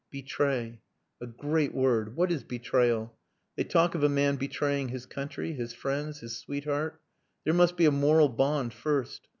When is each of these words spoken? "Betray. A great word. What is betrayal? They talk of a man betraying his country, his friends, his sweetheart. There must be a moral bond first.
"Betray. 0.09 0.81
A 1.21 1.27
great 1.27 1.75
word. 1.75 2.15
What 2.15 2.31
is 2.31 2.43
betrayal? 2.43 3.15
They 3.55 3.63
talk 3.63 3.93
of 3.93 4.03
a 4.03 4.09
man 4.09 4.35
betraying 4.35 4.89
his 4.89 5.05
country, 5.05 5.53
his 5.53 5.73
friends, 5.75 6.21
his 6.21 6.39
sweetheart. 6.39 6.99
There 7.43 7.53
must 7.53 7.77
be 7.77 7.85
a 7.85 7.91
moral 7.91 8.27
bond 8.29 8.73
first. 8.73 9.27